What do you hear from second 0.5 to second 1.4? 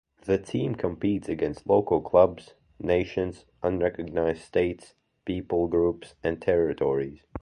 competes